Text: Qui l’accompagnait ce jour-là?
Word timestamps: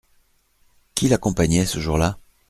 Qui 0.95 1.09
l’accompagnait 1.09 1.67
ce 1.67 1.77
jour-là? 1.79 2.17